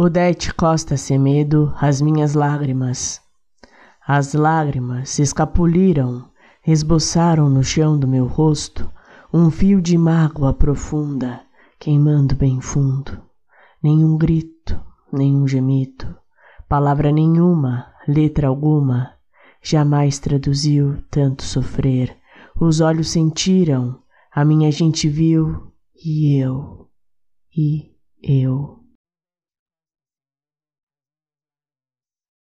[0.00, 3.20] Odete Costa Semedo, as minhas lágrimas.
[4.06, 6.30] As lágrimas se escapuliram,
[6.64, 8.88] esboçaram no chão do meu rosto
[9.34, 11.40] um fio de mágoa profunda,
[11.80, 13.20] queimando bem fundo.
[13.82, 14.80] Nenhum grito,
[15.12, 16.14] nenhum gemido,
[16.68, 19.14] palavra nenhuma, letra alguma,
[19.60, 22.16] jamais traduziu tanto sofrer.
[22.54, 23.98] Os olhos sentiram,
[24.32, 26.88] a minha gente viu, e eu,
[27.52, 27.90] e
[28.22, 28.77] eu.